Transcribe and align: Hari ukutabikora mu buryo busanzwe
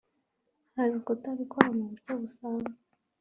Hari 0.75 0.91
ukutabikora 0.99 1.67
mu 1.77 1.83
buryo 1.89 2.13
busanzwe 2.21 2.75